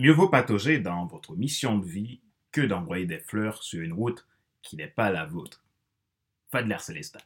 [0.00, 2.20] Mieux vaut patauger dans votre mission de vie
[2.52, 4.28] que d'envoyer des fleurs sur une route
[4.62, 5.64] qui n'est pas la vôtre.
[6.52, 7.18] Fadler Célestin.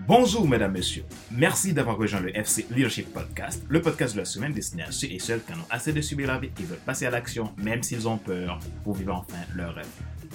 [0.00, 1.04] Bonjour mesdames, messieurs.
[1.30, 5.12] Merci d'avoir rejoint le FC Leadership Podcast, le podcast de la semaine destiné à ceux
[5.12, 7.54] et celles qui en ont assez de subir la vie et veulent passer à l'action,
[7.56, 9.86] même s'ils ont peur, pour vivre enfin leur rêve.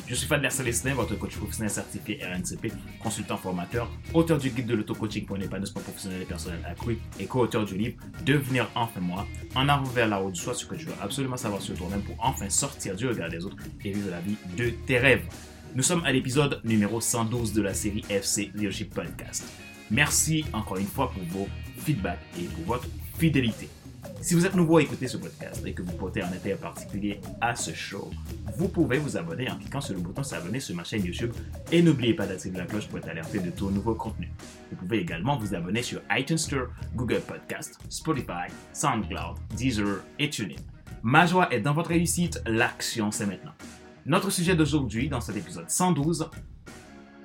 [0.08, 2.72] Je suis Fadler Célestin, votre coach professionnel certifié RNCP,
[3.04, 7.26] consultant formateur, auteur du guide de l'auto-coaching pour un épanouissement professionnel et personnel accru et
[7.26, 10.76] co-auteur du livre Devenir enfin moi, en avant vers la haut du soi, ce que
[10.76, 14.10] tu veux absolument savoir sur toi-même pour enfin sortir du regard des autres et vivre
[14.10, 15.26] la vie de tes rêves.
[15.76, 19.44] Nous sommes à l'épisode numéro 112 de la série FC Leadership Podcast.
[19.92, 22.88] Merci encore une fois pour vos feedbacks et pour votre
[23.20, 23.68] fidélité.
[24.22, 27.22] Si vous êtes nouveau à écouter ce podcast et que vous portez un intérêt particulier
[27.40, 28.12] à ce show,
[28.58, 31.32] vous pouvez vous abonner en cliquant sur le bouton s'abonner sur ma chaîne YouTube
[31.72, 34.30] et n'oubliez pas d'activer la cloche pour être alerté de tout nouveau contenu.
[34.70, 40.56] Vous pouvez également vous abonner sur iTunes Store, Google Podcast, Spotify, SoundCloud, Deezer et TuneIn.
[41.04, 43.54] Ma joie est dans votre réussite, l'action c'est maintenant.
[44.06, 46.30] Notre sujet d'aujourd'hui dans cet épisode 112,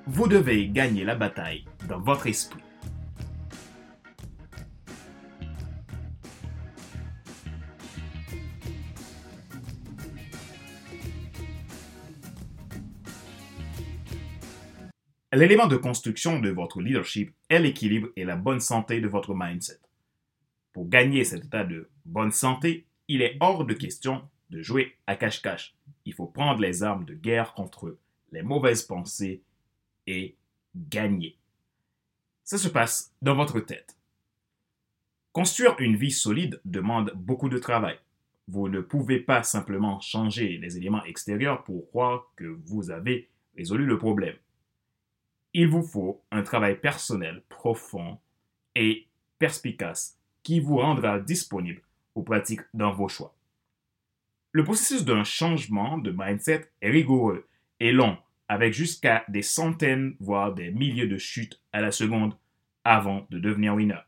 [0.07, 2.62] vous devez gagner la bataille dans votre esprit.
[15.35, 19.81] L'élément de construction de votre leadership est l'équilibre et la bonne santé de votre mindset.
[20.75, 25.17] Pour gagner cet état de bonne santé, il est hors de question de jouer à
[25.17, 25.75] cache-cache.
[26.05, 27.97] Il faut prendre les armes de guerre contre
[28.31, 29.43] les mauvaises pensées
[30.07, 30.37] et
[30.77, 31.39] gagner.
[32.45, 33.97] Ça se passe dans votre tête.
[35.33, 37.99] Construire une vie solide demande beaucoup de travail.
[38.49, 43.87] Vous ne pouvez pas simplement changer les éléments extérieurs pour croire que vous avez résolu
[43.87, 44.37] le problème.
[45.55, 48.19] Il vous faut un travail personnel profond
[48.75, 49.06] et
[49.39, 51.83] perspicace qui vous rendra disponible
[52.14, 53.35] aux pratiques dans vos choix.
[54.52, 57.46] Le processus d'un changement de mindset est rigoureux
[57.80, 58.17] et long
[58.48, 62.36] avec jusqu'à des centaines, voire des milliers de chutes à la seconde
[62.85, 64.01] avant de devenir winner.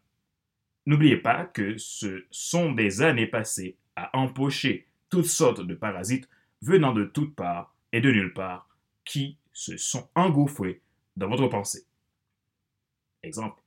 [0.87, 6.29] N'oubliez pas que ce sont des années passées à empocher toutes sortes de parasites
[6.61, 8.69] venant de toutes parts et de nulle part
[9.05, 10.83] qui se sont engouffrés
[11.17, 11.87] dans votre pensée.
[13.23, 13.63] Exemple,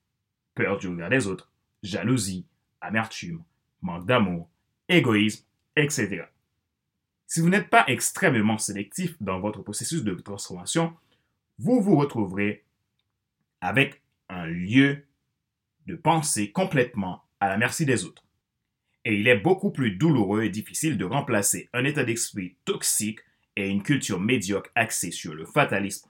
[0.53, 1.51] peur du regard des autres,
[1.83, 2.45] jalousie,
[2.81, 3.43] amertume,
[3.81, 4.49] manque d'amour,
[4.89, 6.25] égoïsme, etc.
[7.25, 10.95] Si vous n'êtes pas extrêmement sélectif dans votre processus de transformation,
[11.59, 12.63] vous vous retrouverez
[13.61, 15.05] avec un lieu
[15.87, 18.23] de pensée complètement à la merci des autres.
[19.05, 23.19] Et il est beaucoup plus douloureux et difficile de remplacer un état d'esprit toxique
[23.55, 26.09] et une culture médiocre axée sur le fatalisme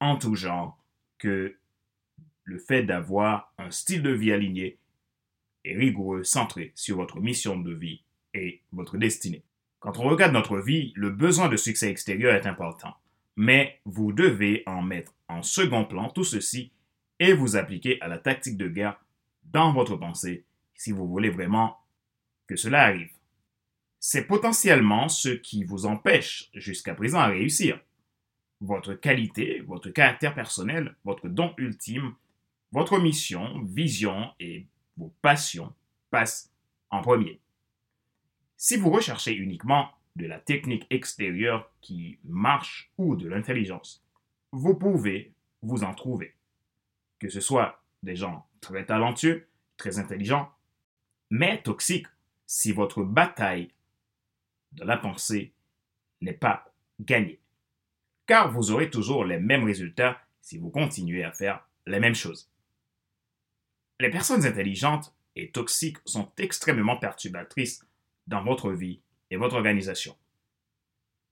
[0.00, 0.78] en tout genre
[1.18, 1.56] que
[2.44, 4.78] le fait d'avoir un style de vie aligné
[5.64, 8.02] et rigoureux centré sur votre mission de vie
[8.34, 9.42] et votre destinée.
[9.80, 12.94] Quand on regarde notre vie, le besoin de succès extérieur est important,
[13.36, 16.72] mais vous devez en mettre en second plan tout ceci
[17.20, 18.98] et vous appliquer à la tactique de guerre
[19.44, 20.44] dans votre pensée
[20.74, 21.76] si vous voulez vraiment
[22.46, 23.10] que cela arrive.
[24.00, 27.80] C'est potentiellement ce qui vous empêche jusqu'à présent à réussir.
[28.60, 32.14] Votre qualité, votre caractère personnel, votre don ultime,
[32.72, 35.72] votre mission, vision et vos passions
[36.10, 36.52] passent
[36.90, 37.40] en premier.
[38.56, 44.04] Si vous recherchez uniquement de la technique extérieure qui marche ou de l'intelligence,
[44.50, 45.32] vous pouvez
[45.62, 46.34] vous en trouver.
[47.20, 50.50] Que ce soit des gens très talentueux, très intelligents,
[51.30, 52.08] mais toxiques
[52.46, 53.70] si votre bataille
[54.72, 55.52] de la pensée
[56.20, 57.40] n'est pas gagnée.
[58.28, 62.50] Car vous aurez toujours les mêmes résultats si vous continuez à faire les mêmes choses.
[63.98, 67.86] Les personnes intelligentes et toxiques sont extrêmement perturbatrices
[68.26, 69.00] dans votre vie
[69.30, 70.14] et votre organisation.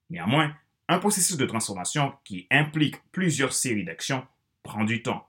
[0.09, 0.57] Néanmoins,
[0.89, 4.27] un processus de transformation qui implique plusieurs séries d'actions
[4.63, 5.28] prend du temps.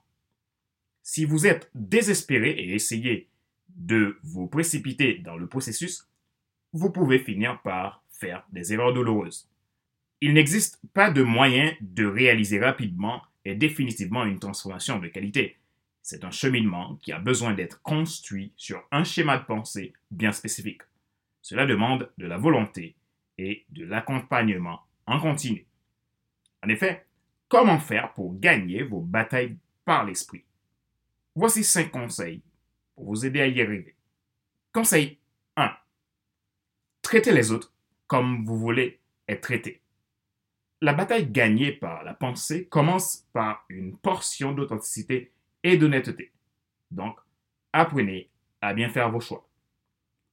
[1.04, 3.28] Si vous êtes désespéré et essayez
[3.70, 6.08] de vous précipiter dans le processus,
[6.72, 9.50] vous pouvez finir par faire des erreurs douloureuses.
[10.19, 15.58] Il n'existe pas de moyen de réaliser rapidement et définitivement une transformation de qualité.
[16.02, 20.81] C'est un cheminement qui a besoin d'être construit sur un schéma de pensée bien spécifique.
[21.42, 22.96] Cela demande de la volonté
[23.38, 25.68] et de l'accompagnement en continu.
[26.63, 27.06] En effet,
[27.48, 30.44] comment faire pour gagner vos batailles par l'esprit?
[31.36, 32.42] Voici cinq conseils
[32.96, 33.96] pour vous aider à y arriver.
[34.74, 35.20] Conseil
[35.56, 35.72] 1.
[37.04, 37.72] Traitez les autres
[38.08, 39.81] comme vous voulez être traité.
[40.81, 45.31] La bataille gagnée par la pensée commence par une portion d'authenticité
[45.63, 46.31] et d'honnêteté.
[46.91, 47.18] Donc,
[47.74, 48.29] apprenez
[48.62, 49.47] à bien faire vos choix.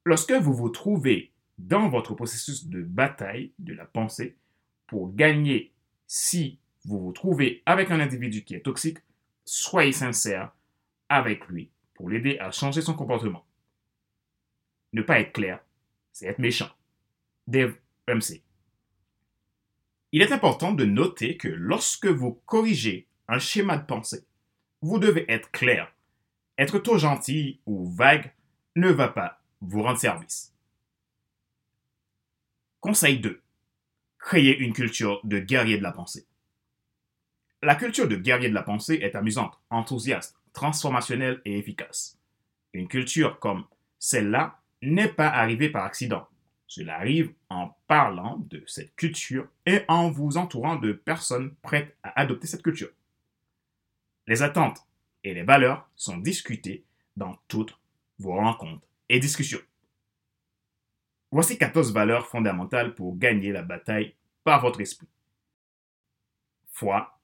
[0.03, 4.37] Lorsque vous vous trouvez dans votre processus de bataille de la pensée
[4.85, 5.73] pour gagner
[6.05, 8.99] si vous vous trouvez avec un individu qui est toxique,
[9.45, 10.51] soyez sincère
[11.09, 13.45] avec lui pour l'aider à changer son comportement.
[14.93, 15.59] Ne pas être clair,
[16.11, 16.69] c'est être méchant.
[17.47, 17.75] Dave
[18.07, 18.44] MC.
[20.15, 24.23] Il est important de noter que lorsque vous corrigez un schéma de pensée,
[24.81, 25.93] vous devez être clair.
[26.57, 28.33] Être trop gentil ou vague
[28.77, 30.55] ne va pas vous rendre service.
[32.79, 33.41] Conseil 2.
[34.17, 36.25] Créer une culture de guerrier de la pensée.
[37.61, 42.17] La culture de guerrier de la pensée est amusante, enthousiaste, transformationnelle et efficace.
[42.71, 43.65] Une culture comme
[43.99, 46.25] celle-là n'est pas arrivée par accident.
[46.67, 52.19] Cela arrive en parlant de cette culture et en vous entourant de personnes prêtes à
[52.19, 52.89] adopter cette culture.
[54.27, 54.85] Les attentes
[55.23, 56.83] et les valeurs sont discutées
[57.15, 57.77] dans toutes
[58.19, 59.61] vos rencontres et discussions.
[61.31, 65.07] Voici 14 valeurs fondamentales pour gagner la bataille par votre esprit.
[66.71, 67.19] Foi,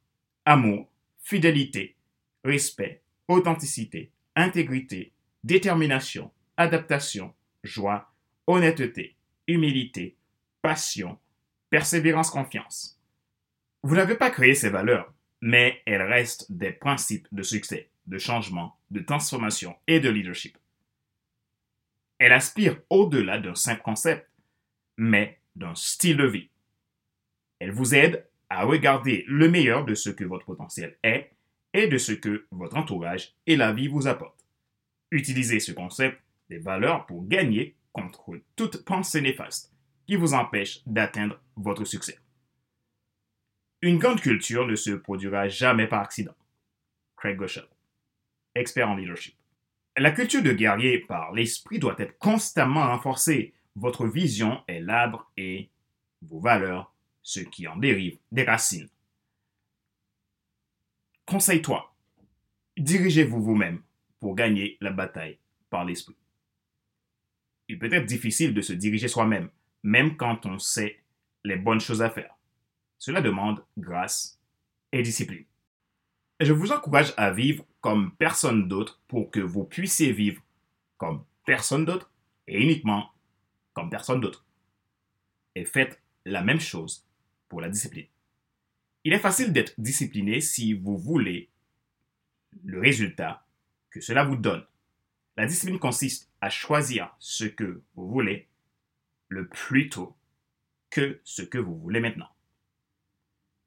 [0.45, 0.89] amour,
[1.19, 1.95] fidélité,
[2.43, 7.33] respect, authenticité, intégrité, détermination, adaptation,
[7.63, 8.11] joie,
[8.47, 9.15] honnêteté,
[9.47, 10.15] humilité,
[10.61, 11.17] passion,
[11.69, 12.99] persévérance, confiance.
[13.83, 18.77] Vous n'avez pas créé ces valeurs, mais elles restent des principes de succès, de changement,
[18.91, 20.57] de transformation et de leadership.
[22.19, 24.29] Elles aspirent au-delà d'un simple concept,
[24.97, 26.49] mais d'un style de vie.
[27.59, 31.31] Elles vous aident à regarder le meilleur de ce que votre potentiel est
[31.73, 34.45] et de ce que votre entourage et la vie vous apportent.
[35.09, 39.71] Utilisez ce concept des valeurs pour gagner contre toute pensée néfaste
[40.05, 42.17] qui vous empêche d'atteindre votre succès.
[43.81, 46.35] Une grande culture ne se produira jamais par accident.
[47.17, 47.67] Craig Goshel,
[48.55, 49.35] expert en leadership.
[49.97, 53.53] La culture de guerrier par l'esprit doit être constamment renforcée.
[53.75, 55.69] Votre vision est l'arbre et
[56.21, 58.89] vos valeurs, ce qui en dérive, des racines.
[61.25, 61.93] Conseille-toi.
[62.77, 63.81] Dirigez-vous vous-même
[64.19, 65.39] pour gagner la bataille
[65.69, 66.15] par l'esprit
[67.71, 69.49] il peut être difficile de se diriger soi-même,
[69.81, 70.99] même quand on sait
[71.45, 72.35] les bonnes choses à faire.
[72.99, 74.41] Cela demande grâce
[74.91, 75.45] et discipline.
[76.41, 80.43] je vous encourage à vivre comme personne d'autre pour que vous puissiez vivre
[80.97, 82.11] comme personne d'autre
[82.45, 83.09] et uniquement
[83.71, 84.45] comme personne d'autre.
[85.55, 87.07] Et faites la même chose
[87.47, 88.07] pour la discipline.
[89.05, 91.49] Il est facile d'être discipliné si vous voulez
[92.65, 93.45] le résultat
[93.89, 94.65] que cela vous donne.
[95.37, 98.47] La discipline consiste à choisir ce que vous voulez
[99.29, 100.15] le plus tôt
[100.89, 102.29] que ce que vous voulez maintenant.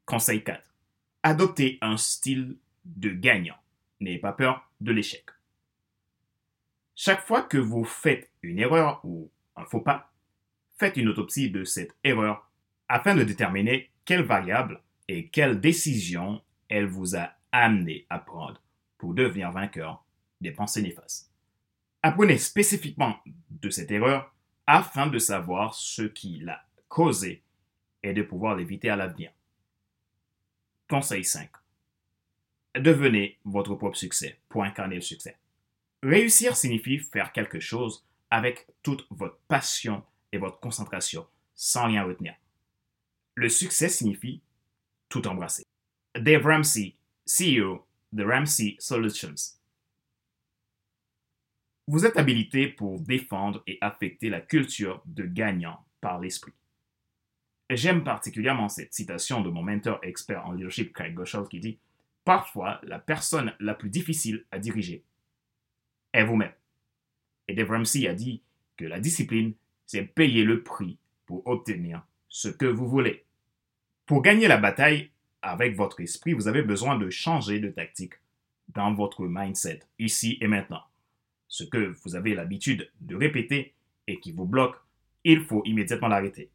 [0.05, 0.63] Conseil 4.
[1.23, 3.57] Adoptez un style de gagnant.
[4.01, 5.25] N'ayez pas peur de l'échec.
[6.95, 10.13] Chaque fois que vous faites une erreur ou un faux pas,
[10.77, 12.51] faites une autopsie de cette erreur
[12.89, 18.61] afin de déterminer quelle variable et quelle décision elle vous a amené à prendre
[18.99, 20.05] pour devenir vainqueur
[20.41, 21.34] des pensées néfastes.
[22.07, 23.17] Apprenez spécifiquement
[23.49, 24.31] de cette erreur
[24.67, 27.43] afin de savoir ce qui l'a causé
[28.03, 29.33] et de pouvoir l'éviter à l'avenir.
[30.87, 31.49] Conseil 5.
[32.75, 35.39] Devenez votre propre succès pour incarner le succès.
[36.03, 42.35] Réussir signifie faire quelque chose avec toute votre passion et votre concentration sans rien retenir.
[43.35, 44.43] Le succès signifie
[45.09, 45.65] tout embrasser.
[46.15, 49.57] Dave Ramsey, CEO de Ramsey Solutions,
[51.87, 56.53] vous êtes habilité pour défendre et affecter la culture de gagnant par l'esprit.
[57.71, 61.79] J'aime particulièrement cette citation de mon mentor expert en leadership, Craig Goshal, qui dit
[62.25, 65.05] Parfois, la personne la plus difficile à diriger
[66.13, 66.53] est vous-même.
[67.49, 68.43] Et Dave Ramsey a dit
[68.77, 69.53] que la discipline,
[69.87, 73.25] c'est payer le prix pour obtenir ce que vous voulez.
[74.07, 75.11] Pour gagner la bataille
[75.43, 78.15] avec votre esprit, vous avez besoin de changer de tactique
[78.69, 80.83] dans votre mindset, ici et maintenant
[81.55, 83.77] ce que vous avez l'habitude de répéter
[84.09, 84.75] et qui vous bloque,
[85.23, 86.51] il faut immédiatement l'arrêter.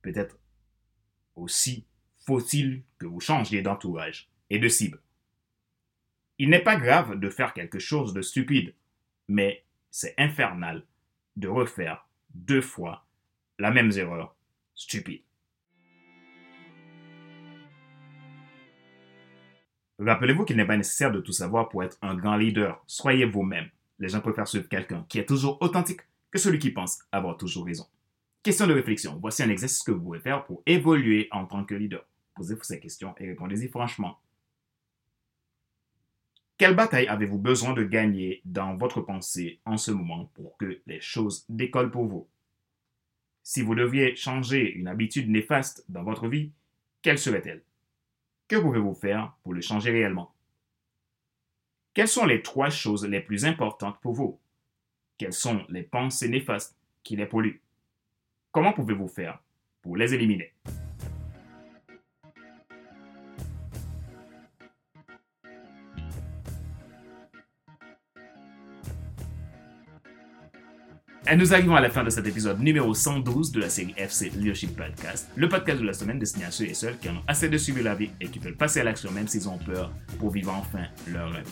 [0.00, 0.38] Peut-être
[1.34, 1.88] aussi
[2.24, 5.02] faut-il que vous changiez d'entourage et de cible.
[6.38, 8.76] Il n'est pas grave de faire quelque chose de stupide,
[9.26, 10.86] mais c'est infernal
[11.34, 13.08] de refaire deux fois
[13.58, 14.36] la même erreur
[14.76, 15.22] stupide.
[19.98, 22.80] Rappelez-vous qu'il n'est pas nécessaire de tout savoir pour être un grand leader.
[22.86, 26.00] Soyez vous-même les gens préfèrent suivre quelqu'un qui est toujours authentique
[26.30, 27.86] que celui qui pense avoir toujours raison.
[28.42, 29.18] Question de réflexion.
[29.20, 32.06] Voici un exercice que vous pouvez faire pour évoluer en tant que leader.
[32.34, 34.20] Posez-vous ces questions et répondez-y franchement.
[36.58, 41.00] Quelle bataille avez-vous besoin de gagner dans votre pensée en ce moment pour que les
[41.00, 42.28] choses décollent pour vous?
[43.42, 46.52] Si vous deviez changer une habitude néfaste dans votre vie,
[47.02, 47.62] quelle serait-elle?
[48.48, 50.35] Que pouvez-vous faire pour le changer réellement?
[51.96, 54.38] Quelles sont les trois choses les plus importantes pour vous?
[55.16, 57.62] Quelles sont les pensées néfastes qui les polluent?
[58.52, 59.42] Comment pouvez-vous faire
[59.80, 60.52] pour les éliminer?
[71.28, 74.30] Et nous arrivons à la fin de cet épisode numéro 112 de la série FC
[74.30, 77.22] Leadership Podcast, le podcast de la semaine destiné à ceux et celles qui en ont
[77.26, 79.90] assez de suivre la vie et qui veulent passer à l'action même s'ils ont peur
[80.20, 81.48] pour vivre enfin leur rêve.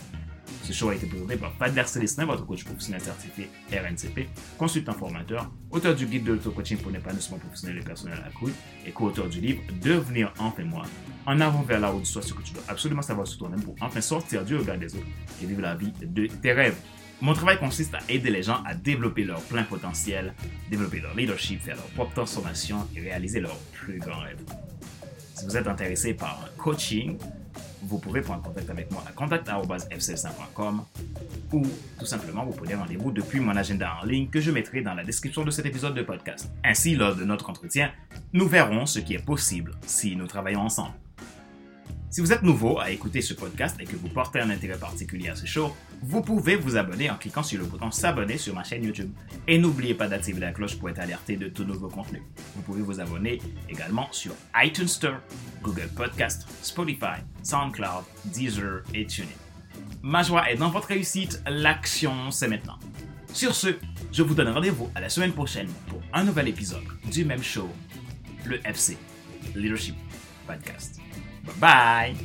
[0.62, 5.50] Ce show a été présenté par Pat Célestin, votre coach professionnel certifié RNCP, consultant formateur,
[5.72, 8.52] auteur du guide de l'auto-coaching pour l'épanouissement professionnel et personnel accru
[8.86, 10.84] et co-auteur du livre Devenir enfin moi,
[11.26, 13.74] en avant vers la route, soit ce que tu dois absolument savoir sur toi-même pour
[13.80, 15.06] enfin sortir du regard des autres
[15.42, 16.76] et vivre la vie de tes rêves.
[17.24, 20.34] Mon travail consiste à aider les gens à développer leur plein potentiel,
[20.68, 24.42] développer leur leadership, faire leur propre transformation et réaliser leurs plus grands rêves.
[25.34, 27.16] Si vous êtes intéressé par un coaching,
[27.80, 30.84] vous pouvez prendre contact avec moi à contact.fcl5.com
[31.54, 31.62] ou
[31.98, 35.02] tout simplement vous prenez rendez-vous depuis mon agenda en ligne que je mettrai dans la
[35.02, 36.50] description de cet épisode de podcast.
[36.62, 37.90] Ainsi, lors de notre entretien,
[38.34, 40.92] nous verrons ce qui est possible si nous travaillons ensemble.
[42.14, 45.30] Si vous êtes nouveau à écouter ce podcast et que vous portez un intérêt particulier
[45.30, 48.62] à ce show, vous pouvez vous abonner en cliquant sur le bouton s'abonner sur ma
[48.62, 49.10] chaîne YouTube.
[49.48, 52.22] Et n'oubliez pas d'activer la cloche pour être alerté de tout nouveau contenu.
[52.54, 55.16] Vous pouvez vous abonner également sur iTunes Store,
[55.60, 59.26] Google Podcast, Spotify, SoundCloud, Deezer et TuneIn.
[60.00, 62.78] Ma joie est dans votre réussite, l'action c'est maintenant.
[63.32, 63.74] Sur ce,
[64.12, 67.68] je vous donne rendez-vous à la semaine prochaine pour un nouvel épisode du même show,
[68.44, 68.96] le FC
[69.56, 69.96] Leadership
[70.46, 71.00] Podcast.
[71.60, 72.16] Bye.